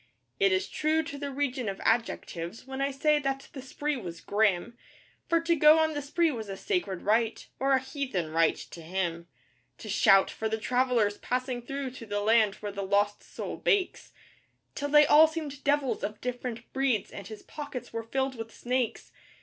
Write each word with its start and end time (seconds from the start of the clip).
It 0.39 0.51
is 0.51 0.67
true 0.67 1.03
to 1.03 1.17
the 1.19 1.29
region 1.29 1.69
of 1.69 1.79
adjectives 1.85 2.65
when 2.65 2.81
I 2.81 2.89
say 2.89 3.19
that 3.19 3.49
the 3.53 3.61
spree 3.61 3.95
was 3.97 4.19
'grim,' 4.19 4.75
For 5.29 5.39
to 5.41 5.55
go 5.55 5.77
on 5.77 5.93
the 5.93 6.01
spree 6.01 6.31
was 6.31 6.49
a 6.49 6.57
sacred 6.57 7.03
rite, 7.03 7.49
or 7.59 7.73
a 7.73 7.79
heathen 7.79 8.31
rite, 8.31 8.55
to 8.71 8.81
him, 8.81 9.27
To 9.77 9.89
shout 9.89 10.31
for 10.31 10.49
the 10.49 10.57
travellers 10.57 11.19
passing 11.19 11.61
through 11.61 11.91
to 11.91 12.07
the 12.07 12.19
land 12.19 12.55
where 12.55 12.71
the 12.71 12.81
lost 12.81 13.21
soul 13.21 13.57
bakes 13.57 14.11
Till 14.73 14.89
they 14.89 15.05
all 15.05 15.27
seemed 15.27 15.63
devils 15.63 16.03
of 16.03 16.19
different 16.19 16.73
breeds, 16.73 17.11
and 17.11 17.27
his 17.27 17.43
pockets 17.43 17.93
were 17.93 18.01
filled 18.01 18.33
with 18.33 18.51
snakes. 18.51 19.11